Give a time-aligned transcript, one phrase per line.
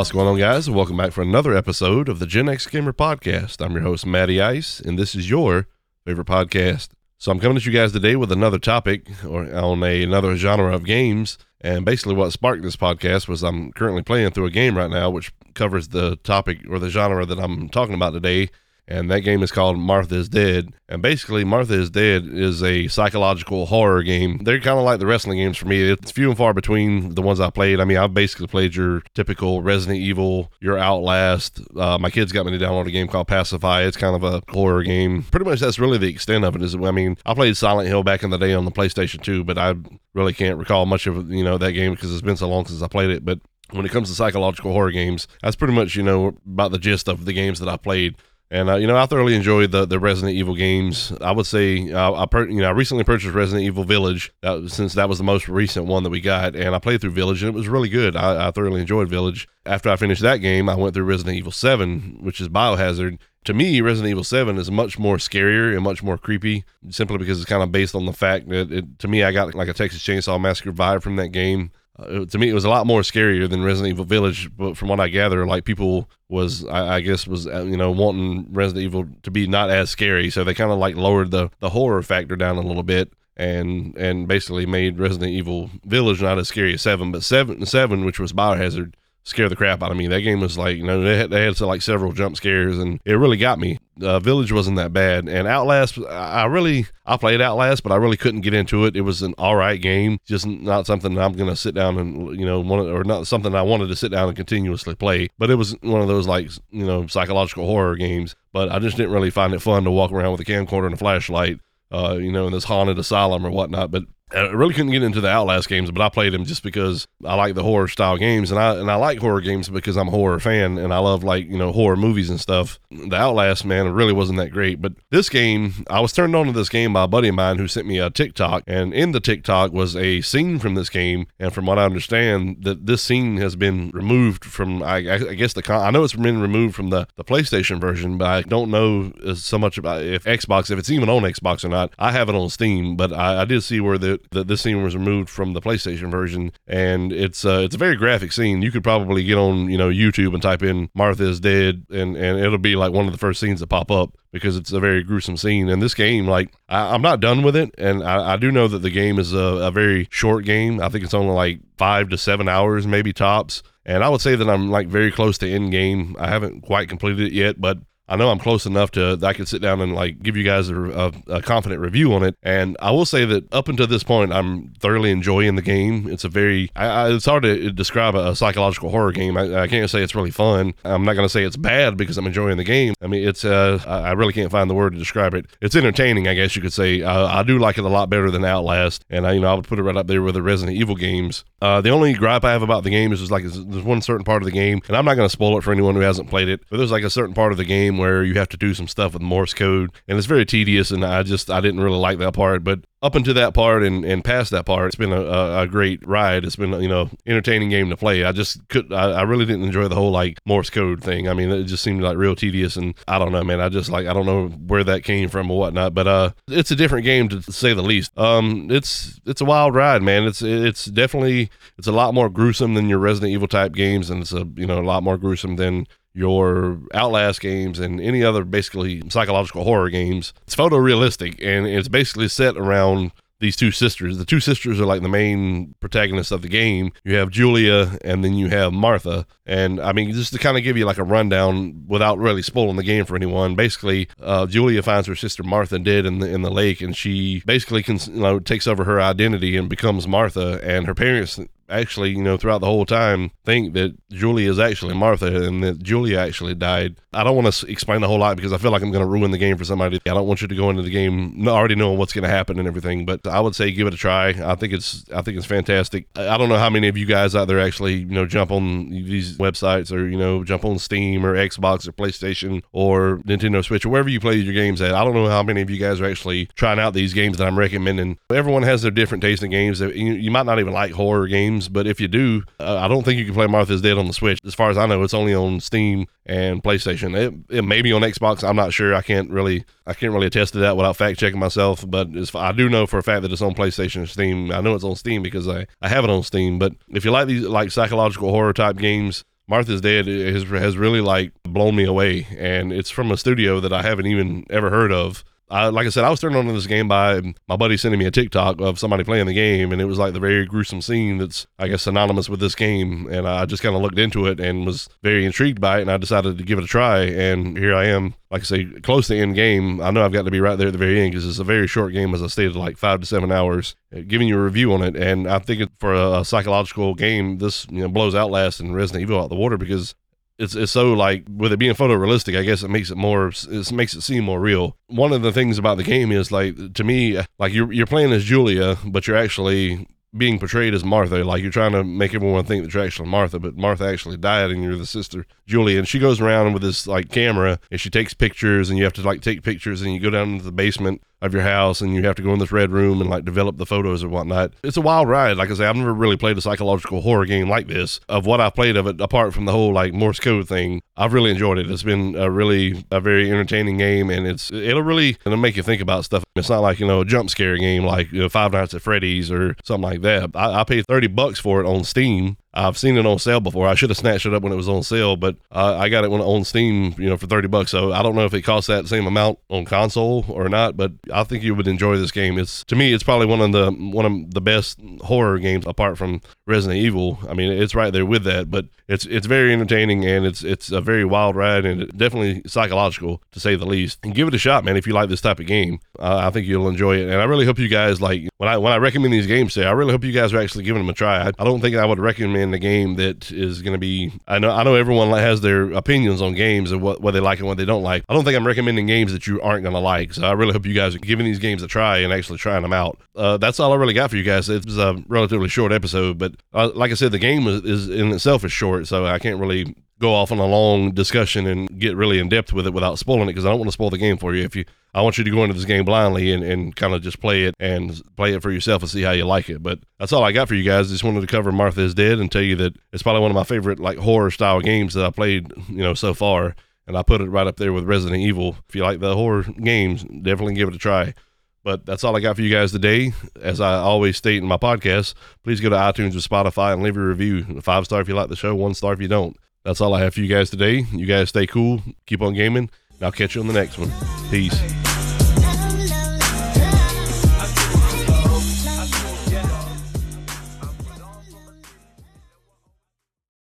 [0.00, 0.70] What's going on, guys?
[0.70, 3.62] Welcome back for another episode of the Gen X Gamer Podcast.
[3.62, 5.66] I'm your host, Matty Ice, and this is your
[6.06, 6.88] favorite podcast.
[7.18, 10.74] So I'm coming at you guys today with another topic or on a, another genre
[10.74, 11.36] of games.
[11.60, 15.10] And basically, what sparked this podcast was I'm currently playing through a game right now,
[15.10, 18.48] which covers the topic or the genre that I'm talking about today
[18.90, 20.74] and that game is called Martha is Dead.
[20.88, 24.38] And basically, Martha is Dead is a psychological horror game.
[24.42, 25.80] They're kind of like the wrestling games for me.
[25.80, 27.78] It's few and far between the ones I played.
[27.78, 31.60] I mean, I've basically played your typical Resident Evil, your Outlast.
[31.76, 33.82] Uh, my kids got me to download a game called Pacify.
[33.82, 35.22] It's kind of a horror game.
[35.22, 36.62] Pretty much that's really the extent of it.
[36.62, 39.44] Is I mean, I played Silent Hill back in the day on the PlayStation 2,
[39.44, 39.76] but I
[40.14, 42.82] really can't recall much of you know that game because it's been so long since
[42.82, 43.24] I played it.
[43.24, 43.38] But
[43.70, 47.08] when it comes to psychological horror games, that's pretty much you know about the gist
[47.08, 48.16] of the games that I played.
[48.52, 51.12] And uh, you know, I thoroughly enjoyed the, the Resident Evil games.
[51.20, 54.70] I would say uh, I per, you know I recently purchased Resident Evil Village that,
[54.70, 57.42] since that was the most recent one that we got, and I played through Village
[57.42, 58.16] and it was really good.
[58.16, 59.48] I, I thoroughly enjoyed Village.
[59.64, 63.18] After I finished that game, I went through Resident Evil Seven, which is Biohazard.
[63.44, 67.40] To me, Resident Evil Seven is much more scarier and much more creepy, simply because
[67.40, 69.74] it's kind of based on the fact that it, to me I got like a
[69.74, 71.70] Texas Chainsaw Massacre vibe from that game.
[72.00, 74.50] Uh, to me, it was a lot more scarier than Resident Evil Village.
[74.56, 77.90] But from what I gather, like people was, I, I guess, was uh, you know
[77.90, 81.50] wanting Resident Evil to be not as scary, so they kind of like lowered the
[81.60, 86.38] the horror factor down a little bit, and and basically made Resident Evil Village not
[86.38, 89.96] as scary as Seven, but Seven Seven, which was Biohazard, scare the crap out of
[89.96, 90.06] me.
[90.06, 93.00] That game was like, you know, they had, they had like several jump scares, and
[93.04, 93.78] it really got me.
[94.02, 98.16] Uh, Village wasn't that bad, and Outlast, I really, I played Outlast, but I really
[98.16, 98.96] couldn't get into it.
[98.96, 102.46] It was an all right game, just not something I'm gonna sit down and you
[102.46, 105.28] know, want or not something I wanted to sit down and continuously play.
[105.38, 108.34] But it was one of those like you know psychological horror games.
[108.52, 110.94] But I just didn't really find it fun to walk around with a camcorder and
[110.94, 111.60] a flashlight,
[111.92, 113.90] uh, you know, in this haunted asylum or whatnot.
[113.90, 117.06] But I really couldn't get into the Outlast games, but I played them just because
[117.24, 120.08] I like the horror style games, and I and I like horror games because I'm
[120.08, 122.78] a horror fan, and I love like you know horror movies and stuff.
[122.90, 126.52] The Outlast man really wasn't that great, but this game I was turned on to
[126.52, 129.20] this game by a buddy of mine who sent me a TikTok, and in the
[129.20, 133.38] TikTok was a scene from this game, and from what I understand, that this scene
[133.38, 137.08] has been removed from I, I guess the I know it's been removed from the
[137.16, 141.08] the PlayStation version, but I don't know so much about if Xbox if it's even
[141.08, 141.92] on Xbox or not.
[141.98, 144.82] I have it on Steam, but I, I did see where the that this scene
[144.82, 148.62] was removed from the PlayStation version, and it's uh, it's a very graphic scene.
[148.62, 152.16] You could probably get on you know YouTube and type in Martha is dead, and
[152.16, 154.80] and it'll be like one of the first scenes that pop up because it's a
[154.80, 155.68] very gruesome scene.
[155.68, 158.68] And this game, like I, am not done with it, and I, I, do know
[158.68, 160.80] that the game is a, a very short game.
[160.80, 163.62] I think it's only like five to seven hours, maybe tops.
[163.86, 166.14] And I would say that I'm like very close to end game.
[166.18, 167.78] I haven't quite completed it yet, but
[168.10, 170.42] I know I'm close enough to that I can sit down and like give you
[170.42, 172.36] guys a, a, a, confident review on it.
[172.42, 176.08] And I will say that up until this point, I'm thoroughly enjoying the game.
[176.08, 179.36] It's a very I, I, it's hard to describe a, a psychological horror game.
[179.36, 180.74] I, can't say it's really fun.
[180.82, 182.94] I'm not going to say it's bad because I'm enjoying the game.
[183.00, 185.46] I mean, it's uh, I really can't find the word to describe it.
[185.60, 187.04] It's entertaining, I guess you could say.
[187.04, 189.68] I do like it a lot better than Outlast, and I you know I would
[189.68, 191.44] put it right up there with the Resident Evil games.
[191.62, 194.24] Uh, the only gripe I have about the game is just like there's one certain
[194.24, 196.28] part of the game, and I'm not going to spoil it for anyone who hasn't
[196.28, 196.62] played it.
[196.68, 198.88] But there's like a certain part of the game where you have to do some
[198.88, 200.90] stuff with Morse code, and it's very tedious.
[200.90, 202.64] And I just I didn't really like that part.
[202.64, 206.06] But up into that part and, and past that part, it's been a, a, great
[206.06, 206.44] ride.
[206.44, 208.24] It's been you know entertaining game to play.
[208.24, 211.28] I just could I, I, really didn't enjoy the whole like Morse code thing.
[211.28, 213.60] I mean, it just seemed like real tedious, and I don't know, man.
[213.60, 215.94] I just like I don't know where that came from or whatnot.
[215.94, 218.16] But uh, it's a different game to say the least.
[218.18, 220.24] Um, it's it's a wild ride, man.
[220.24, 224.22] It's it's definitely it's a lot more gruesome than your Resident Evil type games, and
[224.22, 228.44] it's a you know a lot more gruesome than your Outlast games and any other
[228.44, 230.32] basically psychological horror games.
[230.46, 234.18] It's photorealistic and it's basically set around these two sisters.
[234.18, 236.92] The two sisters are like the main protagonists of the game.
[237.04, 239.26] You have Julia and then you have Martha.
[239.46, 242.76] And I mean, just to kind of give you like a rundown without really spoiling
[242.76, 246.42] the game for anyone, basically, uh, Julia finds her sister Martha dead in the in
[246.42, 250.60] the lake, and she basically can, you know takes over her identity and becomes Martha.
[250.62, 251.40] And her parents
[251.70, 255.82] actually, you know, throughout the whole time, think that Julia is actually Martha and that
[255.82, 256.96] Julia actually died.
[257.12, 259.10] I don't want to explain the whole lot because I feel like I'm going to
[259.10, 260.00] ruin the game for somebody.
[260.06, 262.58] I don't want you to go into the game already knowing what's going to happen
[262.58, 263.04] and everything.
[263.04, 264.28] But I would say give it a try.
[264.28, 266.06] I think it's I think it's fantastic.
[266.14, 268.90] I don't know how many of you guys out there actually you know jump on
[268.90, 273.84] these websites or you know jump on Steam or Xbox or PlayStation or Nintendo Switch
[273.84, 274.94] or wherever you play your games at.
[274.94, 277.46] I don't know how many of you guys are actually trying out these games that
[277.46, 278.18] I'm recommending.
[278.30, 279.80] Everyone has their different taste in games.
[279.80, 282.88] You, you might not even like horror games games, but if you do, uh, I
[282.88, 284.38] don't think you can play Martha's Dead on the Switch.
[284.44, 287.16] As far as I know, it's only on Steam and PlayStation.
[287.16, 288.46] It, it may be on Xbox.
[288.46, 288.94] I'm not sure.
[288.94, 291.84] I can't really I can't really attest to that without fact checking myself.
[291.88, 294.52] But I do know for a fact that it's on PlayStation and Steam.
[294.52, 296.58] I know it's on Steam because I, I have it on Steam.
[296.58, 301.00] But if you like these like psychological horror type games, Martha's Dead has, has really
[301.00, 304.92] like blown me away, and it's from a studio that I haven't even ever heard
[304.92, 305.24] of.
[305.50, 307.98] I, like I said, I was turned on to this game by my buddy sending
[307.98, 310.80] me a TikTok of somebody playing the game, and it was like the very gruesome
[310.80, 313.08] scene that's, I guess, synonymous with this game.
[313.10, 315.90] And I just kind of looked into it and was very intrigued by it, and
[315.90, 317.00] I decided to give it a try.
[317.00, 319.80] And here I am, like I say, close to end game.
[319.80, 321.44] I know I've got to be right there at the very end because it's a
[321.44, 323.74] very short game, as I stated, like five to seven hours.
[323.94, 327.66] Uh, giving you a review on it, and I think for a, psychological game, this
[327.70, 329.96] you know blows Outlast and Resident Evil out the water because
[330.40, 333.72] it's it's so like with it being photorealistic, I guess it makes it more it
[333.72, 334.76] makes it seem more real.
[334.86, 338.12] One of the things about the game is like to me, like you're you're playing
[338.12, 341.22] as Julia, but you're actually being portrayed as Martha.
[341.24, 344.50] Like you're trying to make everyone think that you're actually Martha, but Martha actually died
[344.50, 345.78] and you're the sister Julia.
[345.78, 348.94] And she goes around with this like camera and she takes pictures and you have
[348.94, 351.94] to like take pictures and you go down into the basement of your house and
[351.94, 354.52] you have to go in this red room and like develop the photos and whatnot.
[354.62, 355.36] It's a wild ride.
[355.36, 358.00] Like I say, I've never really played a psychological horror game like this.
[358.08, 361.12] Of what I've played of it, apart from the whole like Morse code thing, I've
[361.12, 361.70] really enjoyed it.
[361.70, 365.62] It's been a really a very entertaining game and it's it'll really it'll make you
[365.62, 366.24] think about stuff.
[366.36, 368.82] It's not like you know a jump scare game like you know, Five Nights at
[368.82, 370.30] Freddy's or something like that.
[370.34, 373.66] I, I paid thirty bucks for it on Steam I've seen it on sale before.
[373.66, 376.04] I should have snatched it up when it was on sale, but uh, I got
[376.04, 377.70] it when on Steam, you know, for thirty bucks.
[377.70, 380.92] So I don't know if it costs that same amount on console or not, but
[381.12, 382.38] I think you would enjoy this game.
[382.38, 385.96] It's to me, it's probably one of the one of the best horror games apart
[385.98, 387.18] from Resident Evil.
[387.28, 390.72] I mean, it's right there with that, but it's it's very entertaining and it's it's
[390.72, 394.00] a very wild ride and definitely psychological to say the least.
[394.02, 394.76] And give it a shot, man.
[394.76, 397.08] If you like this type of game, uh, I think you'll enjoy it.
[397.08, 399.52] And I really hope you guys like when I when I recommend these games.
[399.52, 401.28] Say, I really hope you guys are actually giving them a try.
[401.28, 404.12] I, I don't think I would recommend in the game that is going to be.
[404.26, 407.38] I know I know everyone has their opinions on games and what, what they like
[407.38, 408.04] and what they don't like.
[408.08, 410.14] I don't think I'm recommending games that you aren't going to like.
[410.14, 412.62] So I really hope you guys are giving these games a try and actually trying
[412.62, 412.98] them out.
[413.14, 414.48] Uh, that's all I really got for you guys.
[414.48, 417.88] It was a relatively short episode, but uh, like I said, the game is, is
[417.88, 421.78] in itself is short, so I can't really go off on a long discussion and
[421.78, 423.90] get really in depth with it without spoiling it because I don't want to spoil
[423.90, 424.42] the game for you.
[424.42, 424.64] If you,
[424.94, 427.44] I want you to go into this game blindly and, and kind of just play
[427.44, 429.62] it and play it for yourself and see how you like it.
[429.62, 430.88] But that's all I got for you guys.
[430.88, 433.34] Just wanted to cover Martha is Dead and tell you that it's probably one of
[433.34, 436.56] my favorite like horror style games that I played, you know, so far.
[436.86, 438.56] And I put it right up there with Resident Evil.
[438.68, 441.14] If you like the horror games, definitely give it a try.
[441.62, 443.12] But that's all I got for you guys today.
[443.40, 445.12] As I always state in my podcast,
[445.44, 447.60] please go to iTunes or Spotify and leave a review.
[447.60, 449.36] Five star if you like the show, one star if you don't.
[449.62, 450.86] That's all I have for you guys today.
[450.92, 453.90] You guys stay cool, keep on gaming, and I'll catch you on the next one.
[454.30, 454.79] Peace.